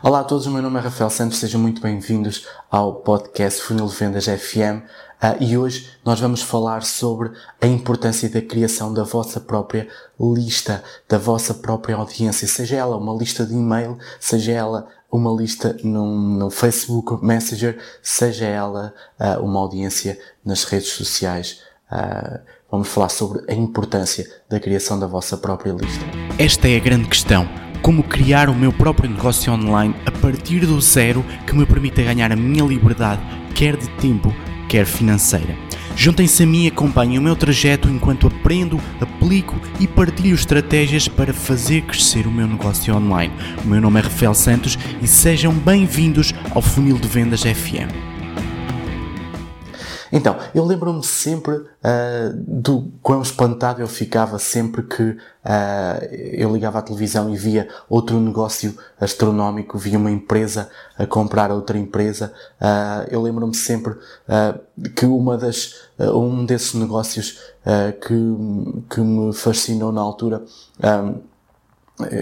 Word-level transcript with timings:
Olá 0.00 0.20
a 0.20 0.24
todos, 0.24 0.46
o 0.46 0.50
meu 0.52 0.62
nome 0.62 0.78
é 0.78 0.82
Rafael 0.82 1.10
Santos, 1.10 1.38
sejam 1.38 1.60
muito 1.60 1.82
bem-vindos 1.82 2.46
ao 2.70 2.94
podcast 2.96 3.60
Funil 3.60 3.88
Vendas 3.88 4.26
FM 4.26 4.84
uh, 5.20 5.36
e 5.40 5.58
hoje 5.58 5.90
nós 6.04 6.20
vamos 6.20 6.40
falar 6.40 6.84
sobre 6.84 7.32
a 7.60 7.66
importância 7.66 8.28
da 8.28 8.40
criação 8.40 8.94
da 8.94 9.02
vossa 9.02 9.40
própria 9.40 9.88
lista, 10.20 10.84
da 11.08 11.18
vossa 11.18 11.52
própria 11.52 11.96
audiência, 11.96 12.46
seja 12.46 12.76
ela 12.76 12.96
uma 12.96 13.12
lista 13.12 13.44
de 13.44 13.54
e-mail, 13.54 13.98
seja 14.20 14.52
ela 14.52 14.86
uma 15.10 15.32
lista 15.32 15.76
no 15.82 16.48
Facebook 16.48 17.24
Messenger, 17.24 17.76
seja 18.00 18.46
ela 18.46 18.94
uh, 19.18 19.42
uma 19.44 19.58
audiência 19.58 20.16
nas 20.44 20.62
redes 20.62 20.92
sociais. 20.92 21.60
Uh, 21.90 22.38
vamos 22.70 22.86
falar 22.86 23.08
sobre 23.08 23.42
a 23.50 23.54
importância 23.54 24.30
da 24.48 24.60
criação 24.60 24.96
da 24.96 25.08
vossa 25.08 25.36
própria 25.36 25.72
lista. 25.72 26.04
Esta 26.38 26.68
é 26.68 26.76
a 26.76 26.80
grande 26.80 27.08
questão 27.08 27.67
como 27.82 28.02
criar 28.02 28.48
o 28.48 28.54
meu 28.54 28.72
próprio 28.72 29.10
negócio 29.10 29.52
online 29.52 29.94
a 30.04 30.10
partir 30.10 30.60
do 30.66 30.80
zero 30.80 31.24
que 31.46 31.54
me 31.54 31.66
permita 31.66 32.02
ganhar 32.02 32.32
a 32.32 32.36
minha 32.36 32.64
liberdade, 32.64 33.20
quer 33.54 33.76
de 33.76 33.88
tempo, 33.90 34.34
quer 34.68 34.86
financeira. 34.86 35.56
Juntem-se 35.96 36.44
a 36.44 36.46
mim 36.46 36.64
e 36.64 36.68
acompanhem 36.68 37.18
o 37.18 37.22
meu 37.22 37.34
trajeto 37.34 37.88
enquanto 37.88 38.28
aprendo, 38.28 38.80
aplico 39.00 39.56
e 39.80 39.86
partilho 39.86 40.34
estratégias 40.34 41.08
para 41.08 41.34
fazer 41.34 41.82
crescer 41.82 42.26
o 42.26 42.30
meu 42.30 42.46
negócio 42.46 42.94
online. 42.94 43.32
O 43.64 43.66
meu 43.66 43.80
nome 43.80 43.98
é 43.98 44.02
Rafael 44.04 44.32
Santos 44.32 44.78
e 45.02 45.08
sejam 45.08 45.52
bem-vindos 45.52 46.32
ao 46.54 46.62
Funil 46.62 46.98
de 46.98 47.08
Vendas 47.08 47.42
FM. 47.42 48.07
Então, 50.12 50.36
eu 50.54 50.64
lembro-me 50.64 51.04
sempre 51.04 51.54
uh, 51.54 51.66
do 52.34 52.90
quão 53.02 53.20
espantado 53.20 53.80
eu 53.80 53.86
ficava 53.86 54.38
sempre 54.38 54.82
que 54.82 55.02
uh, 55.02 56.04
eu 56.12 56.52
ligava 56.52 56.78
à 56.78 56.82
televisão 56.82 57.32
e 57.32 57.36
via 57.36 57.68
outro 57.88 58.18
negócio 58.18 58.76
astronómico, 59.00 59.78
via 59.78 59.98
uma 59.98 60.10
empresa 60.10 60.70
a 60.98 61.06
comprar 61.06 61.50
outra 61.50 61.76
empresa. 61.76 62.32
Uh, 62.60 63.08
eu 63.10 63.20
lembro-me 63.20 63.54
sempre 63.54 63.96
que 64.94 65.06
uma 65.06 65.36
das, 65.36 65.74
um 65.98 66.44
desses 66.44 66.74
negócios 66.74 67.40
que, 68.00 68.14
que 68.88 69.00
me 69.00 69.32
fascinou 69.32 69.92
na 69.92 70.00
altura, 70.00 70.42
um, 70.82 71.20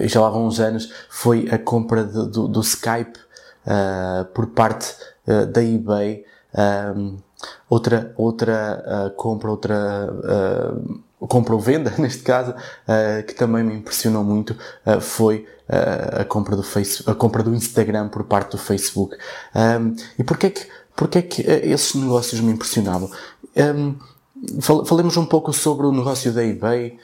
já 0.06 0.20
lá 0.20 0.30
vão 0.30 0.46
uns 0.46 0.58
anos, 0.58 0.90
foi 1.10 1.48
a 1.50 1.58
compra 1.58 2.04
de, 2.04 2.30
do, 2.30 2.48
do, 2.48 2.60
Skype 2.60 3.18
por 4.34 4.48
parte 4.48 4.94
da 5.52 5.62
eBay. 5.62 6.24
Um, 6.96 7.18
outra, 7.68 8.12
outra 8.16 8.84
uh, 8.86 9.16
compra, 9.16 9.50
outra 9.50 10.10
uh, 11.20 11.26
compra 11.26 11.54
ou 11.54 11.60
venda, 11.60 11.92
neste 11.98 12.22
caso, 12.22 12.52
uh, 12.52 13.26
que 13.26 13.34
também 13.34 13.64
me 13.64 13.74
impressionou 13.74 14.24
muito, 14.24 14.56
foi 15.00 15.46
a 16.18 16.24
compra 16.24 16.54
do 16.54 16.62
Facebook, 16.62 17.10
a 17.10 17.14
compra 17.14 17.42
do 17.42 17.52
Instagram 17.52 18.08
por 18.08 18.22
parte 18.22 18.52
do 18.52 18.58
Facebook. 18.58 19.16
Um, 19.52 19.96
e 20.16 20.22
porquê 20.22 20.50
que, 20.50 20.64
porquê 20.94 21.22
que 21.22 21.42
esses 21.42 21.92
negócios 21.96 22.40
me 22.40 22.52
impressionavam? 22.52 23.10
Um, 23.56 23.96
falemos 24.84 25.16
um 25.16 25.26
pouco 25.26 25.52
sobre 25.52 25.86
o 25.86 25.90
negócio 25.90 26.32
da 26.32 26.44
eBay, 26.44 26.96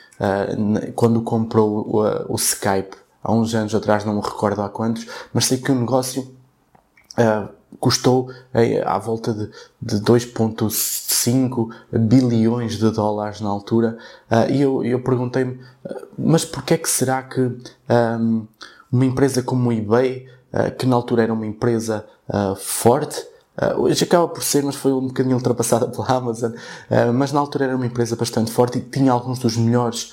quando 0.95 1.23
comprou 1.23 1.89
o, 1.89 2.35
o 2.35 2.37
Skype 2.37 2.97
há 3.23 3.33
uns 3.33 3.55
anos 3.55 3.75
atrás, 3.75 4.05
não 4.05 4.15
me 4.15 4.21
recordo 4.21 4.63
há 4.63 4.69
quantos, 4.69 5.07
mas 5.33 5.47
sei 5.47 5.59
que 5.59 5.71
o 5.71 5.75
negócio 5.75 6.33
uh, 7.19 7.49
custou 7.81 8.31
é, 8.53 8.83
à 8.87 8.99
volta 8.99 9.33
de, 9.33 9.51
de 9.81 9.97
2,5 10.03 11.71
bilhões 11.91 12.79
de 12.79 12.91
dólares 12.91 13.41
na 13.41 13.49
altura. 13.49 13.97
Uh, 14.31 14.51
e 14.51 14.61
eu, 14.61 14.85
eu 14.85 15.03
perguntei-me, 15.03 15.59
mas 16.19 16.45
porquê 16.45 16.75
é 16.75 16.79
que 16.79 16.89
será 16.89 17.23
que 17.23 17.41
um, 17.41 18.47
uma 18.91 19.05
empresa 19.07 19.43
como 19.43 19.71
o 19.71 19.73
eBay, 19.73 20.29
que 20.79 20.85
na 20.85 20.95
altura 20.97 21.23
era 21.23 21.33
uma 21.33 21.47
empresa 21.47 22.05
forte, 22.59 23.27
hoje 23.79 24.05
acaba 24.05 24.29
por 24.29 24.43
ser, 24.43 24.63
mas 24.63 24.75
foi 24.75 24.93
um 24.93 25.07
bocadinho 25.07 25.37
ultrapassada 25.37 25.89
pela 25.89 26.07
Amazon, 26.09 26.53
mas 27.15 27.33
na 27.33 27.41
altura 27.41 27.65
era 27.65 27.75
uma 27.75 27.87
empresa 27.87 28.15
bastante 28.17 28.53
forte 28.53 28.77
e 28.77 28.83
tinha 28.83 29.13
alguns 29.13 29.39
dos 29.39 29.57
melhores 29.57 30.13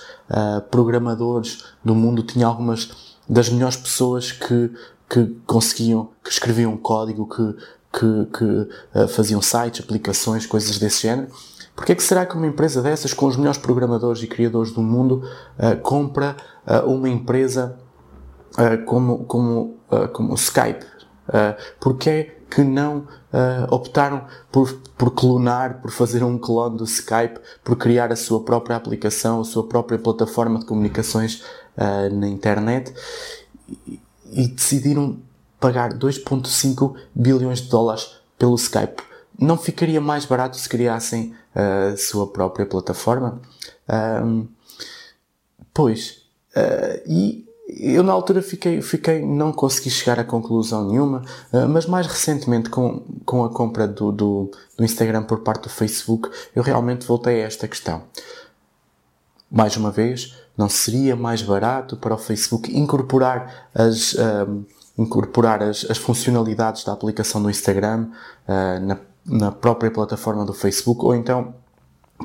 programadores 0.72 1.66
do 1.84 1.94
mundo, 1.94 2.24
tinha 2.24 2.48
algumas 2.48 2.90
das 3.28 3.50
melhores 3.50 3.76
pessoas 3.76 4.32
que 4.32 4.72
que 5.10 5.26
conseguiam, 5.48 6.10
que 6.24 6.30
escreviam 6.30 6.78
código, 6.78 7.28
que, 7.28 7.56
que, 7.92 8.26
que 8.38 9.00
uh, 9.00 9.08
faziam 9.08 9.42
sites, 9.42 9.82
aplicações, 9.82 10.46
coisas 10.46 10.78
desse 10.78 11.02
género. 11.02 11.30
Porque 11.76 11.94
é 11.94 11.96
que 11.96 12.04
será 12.04 12.26
que 12.26 12.36
uma 12.36 12.46
empresa 12.46 12.82
dessas, 12.82 13.14
com 13.14 13.26
os 13.26 13.36
melhores 13.36 13.58
programadores 13.58 14.22
e 14.22 14.28
criadores 14.28 14.72
do 14.72 14.82
mundo, 14.82 15.24
uh, 15.58 15.80
compra 15.82 16.36
uh, 16.68 16.88
uma 16.88 17.10
empresa 17.10 17.78
como, 18.86 19.24
como, 19.26 19.78
como 20.12 20.34
o 20.34 20.36
Skype? 20.36 20.84
Uh, 21.28 21.56
Porquê 21.80 22.36
que 22.50 22.64
não 22.64 23.08
optaram 23.70 24.26
por, 24.52 24.74
por 24.98 25.12
clonar, 25.12 25.82
por 25.84 25.92
fazer 25.92 26.24
um 26.24 26.36
clone 26.36 26.78
do 26.78 26.84
Skype, 26.84 27.40
por 27.64 27.76
criar 27.76 28.12
a 28.12 28.16
sua 28.16 28.44
própria 28.44 28.76
aplicação, 28.76 29.42
a 29.42 29.46
sua 29.46 29.68
própria 29.68 30.00
plataforma 30.00 30.58
de 30.58 30.66
comunicações 30.66 31.44
na 32.12 32.28
internet? 32.28 32.92
E 34.32 34.48
decidiram 34.48 35.18
pagar 35.60 35.94
2,5 35.94 36.96
bilhões 37.14 37.62
de 37.62 37.70
dólares 37.70 38.16
pelo 38.38 38.56
Skype. 38.56 39.04
Não 39.38 39.58
ficaria 39.58 40.02
mais 40.02 40.26
barato 40.26 40.58
se 40.58 40.68
criassem 40.68 41.34
a 41.54 41.96
sua 41.98 42.28
própria 42.28 42.66
plataforma? 42.66 43.42
Um, 44.24 44.48
pois, 45.74 46.24
uh, 46.56 47.02
e 47.08 47.46
eu 47.68 48.04
na 48.04 48.12
altura 48.12 48.42
fiquei, 48.42 48.82
fiquei, 48.82 49.24
não 49.26 49.52
consegui 49.52 49.90
chegar 49.90 50.20
a 50.20 50.24
conclusão 50.24 50.88
nenhuma, 50.88 51.24
uh, 51.54 51.68
mas 51.68 51.86
mais 51.86 52.08
recentemente 52.08 52.70
com, 52.70 53.02
com 53.26 53.44
a 53.44 53.50
compra 53.50 53.88
do, 53.88 54.12
do, 54.12 54.52
do 54.78 54.84
Instagram 54.84 55.24
por 55.24 55.40
parte 55.40 55.64
do 55.64 55.70
Facebook, 55.70 56.30
eu 56.56 56.64
realmente 56.64 57.06
voltei 57.06 57.44
a 57.44 57.48
esta 57.48 57.68
questão. 57.68 58.04
Mais 59.52 59.76
uma 59.76 59.90
vez, 59.90 60.36
não 60.56 60.70
seria 60.70 61.16
mais 61.16 61.42
barato 61.42 61.98
para 61.98 62.14
o 62.14 62.18
Facebook 62.18 62.76
incorporar 62.78 63.70
as, 63.74 64.14
um, 64.48 64.64
incorporar 64.98 65.64
as, 65.64 65.86
as, 65.90 65.98
funcionalidades 65.98 66.84
da 66.84 66.92
aplicação 66.92 67.42
do 67.42 67.50
Instagram 67.50 68.10
uh, 68.48 68.86
na, 68.86 68.98
na 69.26 69.52
própria 69.52 69.90
plataforma 69.90 70.46
do 70.46 70.54
Facebook 70.54 71.04
ou 71.04 71.16
então 71.16 71.56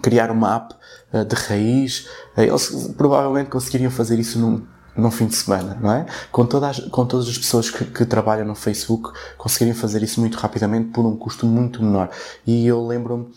criar 0.03 0.31
uma 0.31 0.57
app 0.57 0.75
uh, 1.13 1.25
de 1.25 1.35
raiz? 1.35 2.09
Uh, 2.37 2.43
eles 2.43 2.93
provavelmente 2.97 3.49
conseguiriam 3.49 3.91
fazer 3.91 4.19
isso 4.19 4.39
num, 4.39 4.67
num 4.97 5.11
fim 5.11 5.27
de 5.27 5.37
semana, 5.37 5.79
não 5.81 5.93
é? 5.93 6.07
Com 6.31 6.45
todas, 6.45 6.81
com 6.81 7.07
todas 7.07 7.29
as 7.29 7.39
pessoas 7.39 7.71
que, 7.71 7.85
que, 7.85 8.05
trabalham 8.05 8.45
no 8.45 8.55
Facebook, 8.55 9.13
conseguiriam 9.39 9.77
fazer 9.77 10.03
isso 10.03 10.21
muito 10.21 10.37
rapidamente 10.37 10.91
por 10.91 11.07
um 11.07 11.17
custo 11.17 11.47
muito 11.47 11.83
menor. 11.83 12.11
E 12.47 12.67
eu 12.67 12.87
lembro-me 12.87 13.29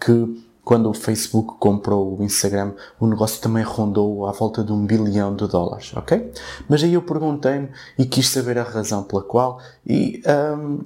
que 0.00 0.49
quando 0.70 0.88
o 0.88 0.94
Facebook 0.94 1.54
comprou 1.58 2.16
o 2.16 2.22
Instagram, 2.22 2.74
o 3.00 3.06
negócio 3.08 3.42
também 3.42 3.64
rondou 3.64 4.24
à 4.28 4.30
volta 4.30 4.62
de 4.62 4.70
um 4.70 4.86
bilhão 4.86 5.34
de 5.34 5.48
dólares, 5.48 5.92
ok? 5.96 6.32
Mas 6.68 6.84
aí 6.84 6.94
eu 6.94 7.02
perguntei-me 7.02 7.70
e 7.98 8.06
quis 8.06 8.28
saber 8.28 8.56
a 8.56 8.62
razão 8.62 9.02
pela 9.02 9.20
qual 9.20 9.60
e 9.84 10.22
um, 10.56 10.84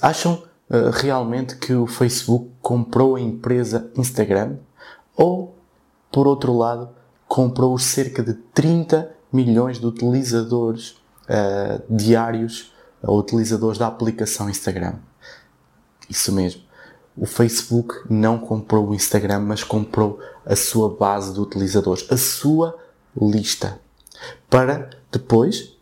acham 0.00 0.34
uh, 0.70 0.90
realmente 0.92 1.56
que 1.56 1.74
o 1.74 1.84
Facebook 1.88 2.48
comprou 2.62 3.16
a 3.16 3.20
empresa 3.20 3.90
Instagram 3.96 4.58
ou, 5.16 5.58
por 6.12 6.28
outro 6.28 6.56
lado, 6.56 6.90
comprou 7.26 7.76
cerca 7.76 8.22
de 8.22 8.34
30 8.34 9.10
milhões 9.32 9.80
de 9.80 9.86
utilizadores 9.86 10.90
uh, 11.28 11.82
diários 11.90 12.72
utilizadores 13.02 13.78
da 13.78 13.88
aplicação 13.88 14.48
Instagram? 14.48 14.94
Isso 16.08 16.32
mesmo 16.32 16.62
o 17.16 17.26
Facebook 17.26 17.94
não 18.10 18.38
comprou 18.38 18.88
o 18.88 18.94
Instagram, 18.94 19.40
mas 19.40 19.62
comprou 19.62 20.20
a 20.44 20.56
sua 20.56 20.94
base 20.94 21.32
de 21.32 21.40
utilizadores, 21.40 22.06
a 22.10 22.16
sua 22.16 22.76
lista. 23.16 23.78
Para 24.50 24.90
depois 25.10 25.74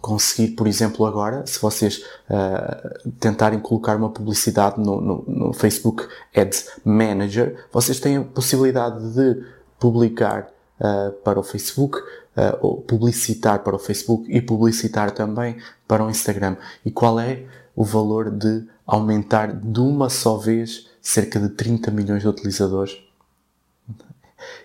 conseguir, 0.00 0.52
por 0.52 0.66
exemplo, 0.66 1.04
agora, 1.04 1.44
se 1.46 1.60
vocês 1.60 1.98
uh, 2.30 3.10
tentarem 3.18 3.58
colocar 3.58 3.96
uma 3.96 4.10
publicidade 4.10 4.78
no, 4.78 5.00
no, 5.00 5.24
no, 5.26 5.52
Facebook 5.52 6.06
Ads 6.34 6.70
Manager, 6.84 7.66
vocês 7.72 7.98
têm 7.98 8.18
a 8.18 8.24
possibilidade 8.24 9.12
de 9.14 9.42
publicar 9.80 10.48
uh, 10.80 11.12
para 11.24 11.40
o 11.40 11.42
Facebook, 11.42 11.98
uh, 11.98 12.82
publicitar 12.82 13.60
para 13.60 13.74
o 13.74 13.78
Facebook 13.78 14.30
e 14.30 14.40
publicitar 14.40 15.10
também 15.10 15.56
para 15.88 16.04
o 16.04 16.10
Instagram. 16.10 16.56
E 16.84 16.90
qual 16.90 17.18
é 17.18 17.44
o 17.74 17.84
valor 17.84 18.30
de 18.30 18.64
aumentar 18.86 19.52
de 19.52 19.80
uma 19.80 20.08
só 20.08 20.36
vez 20.36 20.88
cerca 21.02 21.40
de 21.40 21.48
30 21.50 21.90
milhões 21.90 22.22
de 22.22 22.28
utilizadores. 22.28 22.96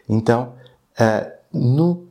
Então, 0.07 0.53
uh, 0.99 1.31
no 1.51 1.91
uh, 1.91 2.07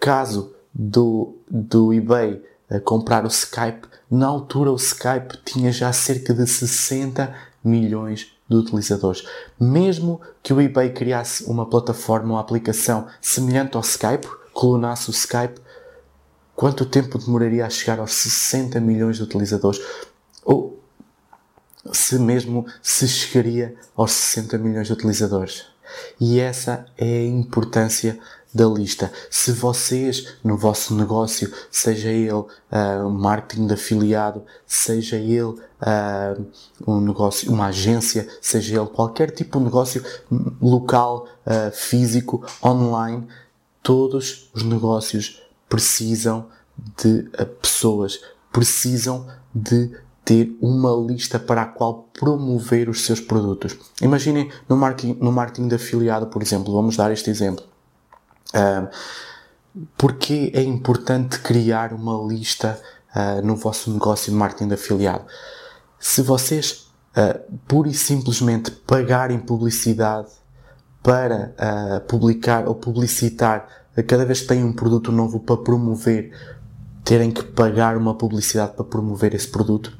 caso 0.00 0.54
do, 0.72 1.36
do 1.48 1.92
eBay 1.92 2.42
uh, 2.70 2.80
comprar 2.80 3.24
o 3.24 3.28
Skype, 3.28 3.88
na 4.10 4.26
altura 4.26 4.72
o 4.72 4.76
Skype 4.76 5.38
tinha 5.44 5.70
já 5.70 5.92
cerca 5.92 6.32
de 6.32 6.46
60 6.46 7.34
milhões 7.62 8.32
de 8.48 8.56
utilizadores. 8.56 9.24
Mesmo 9.58 10.20
que 10.42 10.52
o 10.52 10.60
eBay 10.60 10.90
criasse 10.92 11.44
uma 11.44 11.66
plataforma, 11.66 12.34
uma 12.34 12.40
aplicação 12.40 13.06
semelhante 13.20 13.76
ao 13.76 13.82
Skype, 13.82 14.26
clonasse 14.54 15.08
o 15.08 15.12
Skype, 15.12 15.60
quanto 16.56 16.84
tempo 16.84 17.18
demoraria 17.18 17.64
a 17.64 17.70
chegar 17.70 18.00
aos 18.00 18.12
60 18.12 18.80
milhões 18.80 19.16
de 19.16 19.22
utilizadores? 19.22 19.80
Ou 20.44 20.79
se 21.92 22.18
mesmo 22.18 22.66
se 22.82 23.08
chegaria 23.08 23.74
aos 23.96 24.12
60 24.12 24.58
milhões 24.58 24.86
de 24.86 24.92
utilizadores? 24.92 25.64
E 26.20 26.38
essa 26.38 26.86
é 26.96 27.20
a 27.20 27.26
importância 27.26 28.18
da 28.52 28.66
lista. 28.66 29.12
Se 29.30 29.52
vocês, 29.52 30.34
no 30.42 30.56
vosso 30.56 30.94
negócio, 30.94 31.52
seja 31.70 32.08
ele 32.08 32.32
uh, 32.32 32.48
marketing 33.10 33.66
de 33.66 33.74
afiliado, 33.74 34.44
seja 34.66 35.16
ele 35.16 35.42
uh, 35.42 36.46
um 36.86 37.00
negócio, 37.00 37.50
uma 37.52 37.66
agência, 37.66 38.28
seja 38.40 38.80
ele 38.80 38.88
qualquer 38.88 39.30
tipo 39.30 39.58
de 39.58 39.64
negócio 39.64 40.04
local, 40.60 41.28
uh, 41.46 41.70
físico, 41.72 42.44
online, 42.62 43.26
todos 43.82 44.50
os 44.52 44.64
negócios 44.64 45.42
precisam 45.68 46.48
de 47.00 47.22
pessoas, 47.60 48.20
precisam 48.52 49.28
de 49.54 49.96
ter 50.30 50.56
uma 50.60 50.92
lista 50.92 51.40
para 51.40 51.62
a 51.62 51.66
qual 51.66 52.08
promover 52.16 52.88
os 52.88 53.04
seus 53.04 53.18
produtos. 53.18 53.76
Imaginem 54.00 54.48
no 54.68 54.76
marketing, 54.76 55.18
no 55.20 55.32
marketing 55.32 55.66
de 55.66 55.74
afiliado, 55.74 56.28
por 56.28 56.40
exemplo, 56.40 56.72
vamos 56.72 56.96
dar 56.96 57.10
este 57.10 57.28
exemplo. 57.30 57.64
Uh, 58.54 58.88
porque 59.98 60.52
é 60.54 60.62
importante 60.62 61.40
criar 61.40 61.92
uma 61.92 62.24
lista 62.32 62.80
uh, 63.12 63.44
no 63.44 63.56
vosso 63.56 63.92
negócio 63.92 64.30
de 64.30 64.38
marketing 64.38 64.68
de 64.68 64.74
afiliado? 64.74 65.24
Se 65.98 66.22
vocês 66.22 66.88
uh, 67.16 67.58
pura 67.66 67.88
e 67.88 67.94
simplesmente 67.94 68.70
pagarem 68.70 69.36
publicidade 69.36 70.30
para 71.02 71.56
uh, 71.58 72.06
publicar 72.06 72.68
ou 72.68 72.76
publicitar 72.76 73.66
cada 74.06 74.24
vez 74.24 74.42
que 74.42 74.46
têm 74.46 74.62
um 74.62 74.72
produto 74.72 75.10
novo 75.10 75.40
para 75.40 75.56
promover, 75.56 76.30
terem 77.04 77.32
que 77.32 77.42
pagar 77.42 77.96
uma 77.96 78.14
publicidade 78.14 78.74
para 78.74 78.84
promover 78.84 79.34
esse 79.34 79.48
produto. 79.48 79.98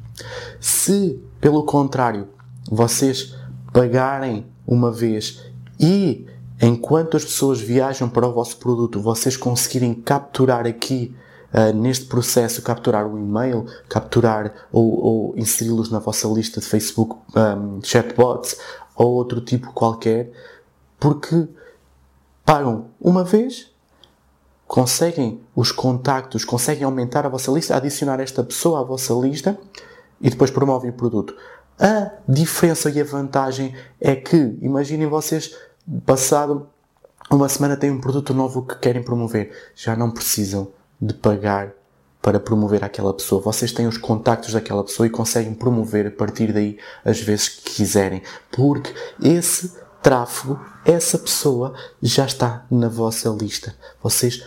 Se, 0.61 1.23
pelo 1.41 1.65
contrário, 1.65 2.29
vocês 2.71 3.35
pagarem 3.73 4.47
uma 4.67 4.91
vez 4.91 5.43
e 5.79 6.27
enquanto 6.61 7.17
as 7.17 7.25
pessoas 7.25 7.61
viajam 7.61 8.09
para 8.09 8.27
o 8.27 8.33
vosso 8.33 8.57
produto, 8.59 9.01
vocês 9.01 9.37
conseguirem 9.37 9.95
capturar 9.95 10.67
aqui 10.67 11.15
Uh, 11.53 11.75
neste 11.77 12.05
processo 12.05 12.63
capturar 12.63 13.05
o 13.05 13.19
e-mail, 13.19 13.67
capturar 13.89 14.69
ou, 14.71 15.05
ou 15.05 15.35
inseri-los 15.37 15.91
na 15.91 15.99
vossa 15.99 16.29
lista 16.29 16.61
de 16.61 16.67
Facebook 16.67 17.17
um, 17.35 17.81
chatbots 17.83 18.57
ou 18.95 19.15
outro 19.15 19.41
tipo 19.41 19.73
qualquer, 19.73 20.31
porque 20.97 21.49
pagam 22.45 22.87
uma 23.01 23.25
vez, 23.25 23.69
conseguem 24.65 25.41
os 25.57 25.73
contactos, 25.73 26.45
conseguem 26.45 26.85
aumentar 26.85 27.27
a 27.27 27.29
vossa 27.29 27.51
lista, 27.51 27.75
adicionar 27.75 28.21
esta 28.21 28.45
pessoa 28.45 28.79
à 28.79 28.85
vossa 28.85 29.13
lista 29.15 29.59
e 30.21 30.31
depois 30.31 30.51
promovem 30.51 30.91
o 30.91 30.95
produto. 30.95 31.35
A 31.79 32.11
diferença 32.29 32.91
e 32.91 33.01
a 33.01 33.05
vantagem 33.05 33.75
é 34.01 34.15
que, 34.15 34.59
imaginem 34.61 35.07
vocês 35.07 35.57
passado 36.05 36.69
uma 37.31 37.49
semana 37.49 37.77
têm 37.77 37.91
um 37.91 38.01
produto 38.01 38.35
novo 38.35 38.63
que 38.63 38.77
querem 38.77 39.03
promover. 39.03 39.53
Já 39.75 39.95
não 39.95 40.11
precisam 40.11 40.69
de 41.01 41.15
pagar 41.15 41.73
para 42.21 42.41
promover 42.41 42.85
aquela 42.85 43.15
pessoa. 43.15 43.41
Vocês 43.41 43.73
têm 43.73 43.87
os 43.87 43.97
contactos 43.97 44.53
daquela 44.53 44.85
pessoa 44.85 45.07
e 45.07 45.11
conseguem 45.11 45.55
promover 45.55 46.09
a 46.09 46.11
partir 46.11 46.53
daí 46.53 46.77
as 47.05 47.21
vezes 47.21 47.49
que 47.49 47.77
quiserem. 47.77 48.23
Porque 48.51 48.93
esse 49.23 49.73
tráfego, 50.03 50.61
essa 50.85 51.19
pessoa 51.19 51.75
já 52.03 52.27
está 52.27 52.67
na 52.71 52.89
vossa 52.89 53.29
lista. 53.31 53.75
Vocês 54.03 54.43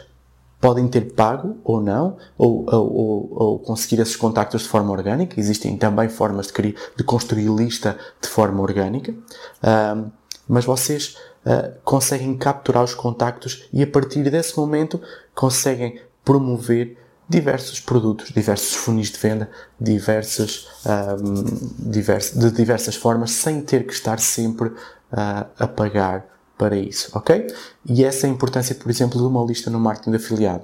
podem 0.64 0.88
ter 0.88 1.12
pago 1.12 1.58
ou 1.62 1.82
não, 1.82 2.16
ou, 2.38 2.66
ou, 2.74 3.34
ou, 3.36 3.60
conseguir 3.60 4.02
esses 4.02 4.16
contactos 4.16 4.62
de 4.62 4.70
forma 4.70 4.94
orgânica. 4.94 5.38
Existem 5.38 5.76
também 5.76 6.08
formas 6.08 6.48
de, 6.48 6.54
criar, 6.54 6.76
de 6.96 7.04
construir 7.04 7.50
lista 7.50 7.98
de 8.22 8.30
forma 8.30 8.62
orgânica. 8.62 9.14
Um, 9.62 10.10
mas 10.48 10.64
vocês 10.64 11.18
uh, 11.46 11.78
conseguem 11.84 12.38
capturar 12.38 12.82
os 12.82 12.96
contactos 12.96 13.68
e 13.74 13.84
a 13.84 13.88
partir 13.88 14.24
desse 14.24 14.58
momento 14.58 15.02
conseguem 15.36 16.00
promover 16.24 16.98
diversos 17.28 17.82
produtos, 17.82 18.30
diversos 18.30 18.74
funis 18.74 19.12
de 19.12 19.20
venda, 19.20 19.50
diversas, 19.78 20.70
um, 20.86 21.92
divers, 21.92 22.32
de 22.32 22.50
diversas 22.52 22.96
formas, 22.96 23.32
sem 23.32 23.60
ter 23.60 23.86
que 23.86 23.92
estar 23.92 24.18
sempre 24.18 24.70
uh, 24.70 25.46
a 25.60 25.68
pagar 25.68 26.33
para 26.64 26.78
isso, 26.78 27.10
ok? 27.14 27.46
E 27.86 28.06
essa 28.06 28.26
é 28.26 28.30
a 28.30 28.34
importância, 28.34 28.74
por 28.74 28.90
exemplo, 28.90 29.20
de 29.20 29.28
uma 29.28 29.44
lista 29.44 29.70
no 29.70 29.82
marketing 29.82 30.12
de 30.12 30.16
afiliado. 30.16 30.64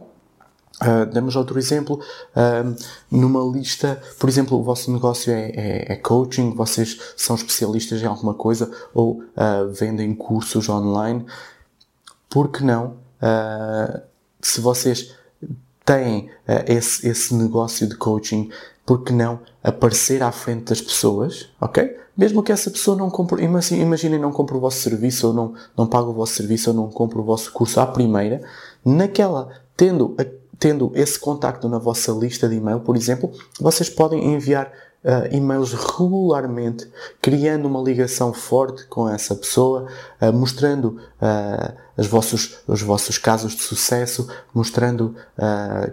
Uh, 0.82 1.06
damos 1.12 1.36
outro 1.36 1.60
exemplo, 1.60 2.00
uh, 2.00 2.76
numa 3.12 3.44
lista, 3.54 4.02
por 4.18 4.30
exemplo, 4.30 4.58
o 4.58 4.64
vosso 4.64 4.94
negócio 4.94 5.34
é, 5.34 5.50
é, 5.50 5.92
é, 5.92 5.96
coaching, 5.98 6.56
vocês 6.56 6.98
são 7.18 7.36
especialistas 7.36 8.02
em 8.02 8.06
alguma 8.06 8.34
coisa 8.34 8.72
ou 8.94 9.22
uh, 9.36 9.70
vendem 9.74 10.16
cursos 10.16 10.70
online, 10.70 11.26
por 12.30 12.50
que 12.50 12.64
não, 12.64 12.96
se 14.40 14.62
vocês 14.62 15.14
têm 15.84 16.30
esse, 16.68 17.06
esse 17.10 17.34
negócio 17.34 17.88
de 17.88 17.96
coaching, 17.96 18.50
por 18.90 19.04
que 19.04 19.14
não 19.14 19.42
aparecer 19.64 20.24
à 20.24 20.32
frente 20.32 20.70
das 20.70 20.82
pessoas, 20.82 21.48
ok? 21.62 21.96
Mesmo 22.18 22.42
que 22.42 22.52
essa 22.52 22.72
pessoa 22.72 22.98
não 22.98 23.08
compre, 23.08 23.44
imaginem 23.44 24.18
não 24.18 24.32
compre 24.32 24.58
o 24.58 24.60
vosso 24.60 24.80
serviço 24.80 25.28
ou 25.28 25.34
não, 25.34 25.54
não 25.78 25.86
pague 25.86 26.08
o 26.08 26.14
vosso 26.14 26.34
serviço 26.34 26.72
ou 26.72 26.76
não 26.76 26.90
compre 26.90 27.20
o 27.20 27.24
vosso 27.24 27.52
curso 27.52 27.80
à 27.80 27.86
primeira, 27.86 28.42
naquela, 28.84 29.50
tendo 29.78 30.16
tendo 30.58 30.92
esse 30.96 31.20
contacto 31.20 31.70
na 31.70 31.78
vossa 31.78 32.12
lista 32.12 32.50
de 32.50 32.56
e-mail, 32.56 32.80
por 32.80 32.98
exemplo, 32.98 33.32
vocês 33.62 33.92
podem 33.92 34.34
enviar 34.34 34.74
uh, 35.04 35.34
e-mails 35.36 35.74
regularmente, 35.74 36.90
criando 37.22 37.68
uma 37.68 37.82
ligação 37.82 38.34
forte 38.34 38.86
com 38.86 39.08
essa 39.08 39.36
pessoa, 39.36 39.88
uh, 40.22 40.34
mostrando 40.34 40.98
os, 41.98 42.08
vossos, 42.08 42.60
os 42.68 42.82
vossos 42.82 43.18
casos 43.18 43.54
de 43.54 43.62
sucesso, 43.62 44.30
mostrando 44.54 45.14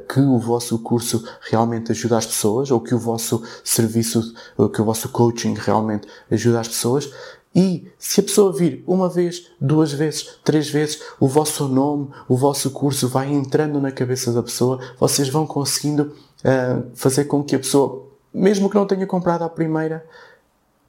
que 0.08 0.20
o 0.20 0.38
vosso 0.38 0.78
curso 0.78 1.24
realmente 1.50 1.90
ajuda 1.90 2.18
as 2.18 2.26
pessoas, 2.26 2.70
ou 2.70 2.80
que 2.80 2.94
o 2.94 2.98
vosso 2.98 3.42
serviço, 3.64 4.32
ou 4.56 4.68
que 4.68 4.80
o 4.80 4.84
vosso 4.84 5.08
coaching 5.08 5.54
realmente 5.54 6.06
ajuda 6.30 6.60
as 6.60 6.68
pessoas, 6.68 7.10
e 7.56 7.90
se 7.98 8.20
a 8.20 8.22
pessoa 8.22 8.52
vir 8.52 8.84
uma 8.86 9.08
vez, 9.08 9.46
duas 9.58 9.90
vezes, 9.90 10.38
três 10.44 10.68
vezes, 10.68 11.00
o 11.18 11.26
vosso 11.26 11.66
nome, 11.66 12.10
o 12.28 12.36
vosso 12.36 12.70
curso 12.70 13.08
vai 13.08 13.32
entrando 13.32 13.80
na 13.80 13.90
cabeça 13.90 14.30
da 14.30 14.42
pessoa, 14.42 14.78
vocês 15.00 15.30
vão 15.30 15.46
conseguindo 15.46 16.12
uh, 16.44 16.84
fazer 16.94 17.24
com 17.24 17.42
que 17.42 17.56
a 17.56 17.58
pessoa, 17.58 18.05
mesmo 18.36 18.68
que 18.68 18.76
não 18.76 18.86
tenha 18.86 19.06
comprado 19.06 19.42
à 19.42 19.48
primeira, 19.48 20.04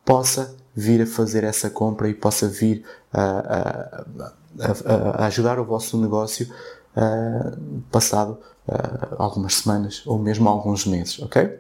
possa 0.04 0.56
vir 0.76 1.02
a 1.02 1.08
fazer 1.08 1.44
essa 1.44 1.70
compra 1.70 2.10
e 2.10 2.14
possa 2.14 2.48
vir 2.48 2.84
a, 3.12 4.06
a, 4.60 5.24
a 5.24 5.26
ajudar 5.28 5.58
o 5.60 5.66
vosso 5.66 6.00
negócio 6.00 6.48
uh, 6.96 7.82
passado 7.90 8.38
uh, 8.68 9.16
algumas 9.18 9.56
semanas 9.56 10.04
ou 10.06 10.20
mesmo 10.20 10.48
alguns 10.50 10.86
meses, 10.86 11.20
ok? 11.20 11.60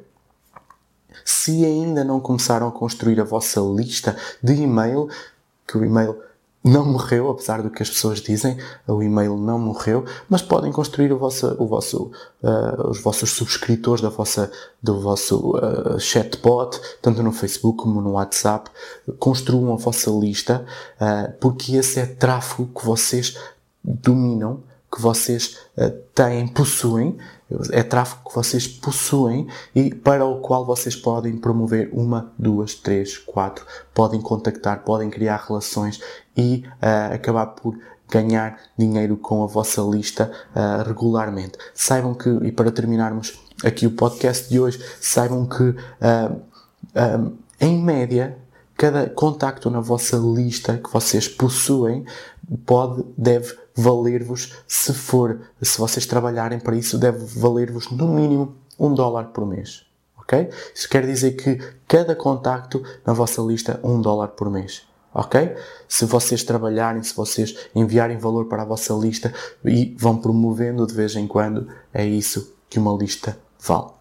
Se 1.26 1.66
ainda 1.66 2.04
não 2.04 2.20
começaram 2.20 2.68
a 2.68 2.72
construir 2.72 3.20
a 3.20 3.24
vossa 3.24 3.60
lista 3.60 4.16
de 4.44 4.54
e-mail, 4.54 5.10
que 5.66 5.78
o 5.78 5.84
e-mail 5.84 6.22
não 6.64 6.86
morreu, 6.86 7.30
apesar 7.30 7.62
do 7.62 7.70
que 7.70 7.82
as 7.82 7.90
pessoas 7.90 8.20
dizem, 8.20 8.58
o 8.88 9.02
e-mail 9.02 9.38
não 9.38 9.58
morreu, 9.58 10.06
mas 10.30 10.42
podem 10.42 10.72
construir 10.72 11.14
o 11.14 11.18
vosso, 11.18 11.56
o 11.60 11.66
vosso, 11.66 12.12
uh, 12.44 12.90
os 12.90 13.02
vossos 13.02 13.32
subscritores 13.32 14.02
da 14.02 14.10
vossa, 14.10 14.52
do 14.82 15.00
vosso 15.00 15.56
uh, 15.56 16.00
chatbot, 16.00 16.80
tanto 17.02 17.24
no 17.24 17.32
Facebook 17.32 17.82
como 17.82 18.02
no 18.02 18.12
WhatsApp. 18.12 18.70
Construam 19.18 19.74
a 19.74 19.78
vossa 19.78 20.10
lista, 20.12 20.66
uh, 21.00 21.34
porque 21.40 21.76
esse 21.76 22.00
é 22.00 22.06
tráfego 22.06 22.70
que 22.76 22.86
vocês 22.86 23.38
dominam, 23.84 24.62
que 24.92 25.02
vocês 25.02 25.58
têm, 26.16 26.48
possuem, 26.48 27.18
é 27.72 27.82
tráfego 27.82 28.28
que 28.28 28.36
vocês 28.36 28.68
possuem 28.68 29.48
e 29.74 29.94
para 29.94 30.26
o 30.26 30.40
qual 30.40 30.66
vocês 30.66 30.96
podem 30.96 31.38
promover 31.38 31.90
uma, 31.94 32.32
duas, 32.38 32.76
três, 32.76 33.18
quatro, 33.18 33.66
podem 33.94 34.22
contactar, 34.22 34.84
podem 34.84 35.10
criar 35.10 35.46
relações 35.48 36.02
e 36.36 36.64
uh, 36.82 37.14
acabar 37.14 37.48
por 37.48 37.78
ganhar 38.10 38.60
dinheiro 38.78 39.18
com 39.18 39.44
a 39.44 39.48
vossa 39.48 39.82
lista 39.82 40.32
uh, 40.56 40.88
regularmente. 40.88 41.58
Saibam 41.74 42.14
que, 42.14 42.30
e 42.44 42.52
para 42.52 42.72
terminarmos 42.72 43.40
aqui 43.64 43.88
o 43.88 43.92
podcast 43.92 44.50
de 44.50 44.60
hoje, 44.60 44.84
saibam 45.00 45.46
que 45.46 45.64
uh, 45.64 47.38
em 47.60 47.82
média 47.82 48.38
cada 48.76 49.10
contacto 49.10 49.70
na 49.70 49.80
vossa 49.80 50.18
lista 50.18 50.78
que 50.78 50.92
vocês 50.92 51.28
possuem 51.28 52.06
pode, 52.66 53.04
deve 53.18 53.58
valer-vos, 53.78 54.56
se 54.68 54.92
for, 54.94 55.40
se 55.62 55.78
vocês 55.78 56.06
trabalharem 56.06 56.60
para 56.60 56.76
isso, 56.76 56.98
deve 56.98 57.24
valer-vos 57.40 57.92
no 57.92 58.08
mínimo 58.08 58.56
um 58.80 58.94
dólar 58.94 59.26
por 59.26 59.46
mês. 59.46 59.86
Ok? 60.18 60.50
Isso 60.76 60.90
quer 60.90 61.06
dizer 61.06 61.32
que 61.34 61.58
cada 61.88 62.16
contacto 62.16 62.84
na 63.06 63.14
vossa 63.14 63.42
lista 63.42 63.80
um 63.84 64.02
dólar 64.02 64.30
por 64.30 64.50
mês. 64.50 64.84
Ok? 65.14 65.56
Se 65.88 66.06
vocês 66.06 66.44
trabalharem, 66.44 67.02
se 67.02 67.16
vocês 67.16 67.56
enviarem 67.74 68.18
valor 68.18 68.46
para 68.46 68.64
a 68.64 68.66
vossa 68.66 68.94
lista 68.94 69.34
e 69.64 69.96
vão 69.98 70.18
promovendo 70.18 70.86
de 70.86 70.94
vez 70.94 71.16
em 71.16 71.28
quando, 71.28 71.68
é 71.94 72.06
isso 72.06 72.56
que 72.70 72.78
uma 72.78 72.96
lista 72.96 73.38
vale. 73.60 73.92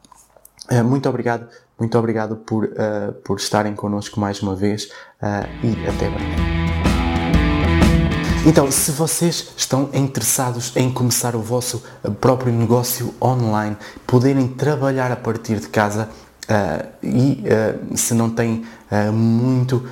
Uh, 0.71 0.83
muito 0.83 1.09
obrigado, 1.09 1.49
muito 1.79 1.97
obrigado 1.97 2.37
por, 2.37 2.65
uh, 2.65 3.13
por 3.25 3.39
estarem 3.39 3.75
connosco 3.75 4.19
mais 4.19 4.43
uma 4.43 4.57
vez 4.57 4.87
uh, 5.23 5.47
e 5.63 5.89
até 5.89 6.11
breve. 6.11 6.96
Então, 8.49 8.71
se 8.71 8.93
vocês 8.93 9.49
estão 9.57 9.91
interessados 9.93 10.71
em 10.77 10.89
começar 10.89 11.35
o 11.35 11.41
vosso 11.41 11.83
próprio 12.21 12.53
negócio 12.53 13.13
online, 13.21 13.77
poderem 14.07 14.47
trabalhar 14.47 15.11
a 15.11 15.17
partir 15.17 15.59
de 15.59 15.69
casa, 15.69 16.09
Uh, 16.47 16.87
e 17.03 17.43
uh, 17.43 17.97
se 17.97 18.15
não 18.15 18.31
têm 18.31 18.65
uh, 18.91 19.13
muito 19.13 19.87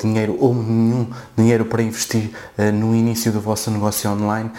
dinheiro 0.00 0.36
ou 0.40 0.54
nenhum 0.54 1.06
dinheiro 1.36 1.64
para 1.64 1.82
investir 1.82 2.30
no 2.74 2.94
início 2.94 3.32
do 3.32 3.40
vosso 3.40 3.68
negócio 3.70 4.08
online, 4.10 4.50